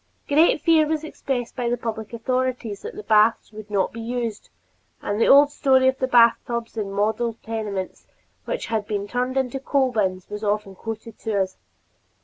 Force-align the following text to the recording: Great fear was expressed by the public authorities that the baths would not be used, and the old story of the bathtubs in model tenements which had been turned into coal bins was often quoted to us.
Great 0.27 0.59
fear 0.61 0.87
was 0.87 1.03
expressed 1.03 1.55
by 1.55 1.69
the 1.69 1.77
public 1.77 2.11
authorities 2.11 2.81
that 2.81 2.95
the 2.95 3.03
baths 3.03 3.51
would 3.51 3.69
not 3.69 3.93
be 3.93 4.01
used, 4.01 4.49
and 4.99 5.21
the 5.21 5.27
old 5.27 5.51
story 5.51 5.87
of 5.87 5.99
the 5.99 6.07
bathtubs 6.07 6.75
in 6.75 6.91
model 6.91 7.35
tenements 7.43 8.07
which 8.45 8.65
had 8.65 8.87
been 8.87 9.07
turned 9.07 9.37
into 9.37 9.59
coal 9.59 9.91
bins 9.91 10.27
was 10.27 10.43
often 10.43 10.73
quoted 10.73 11.19
to 11.19 11.43
us. 11.43 11.55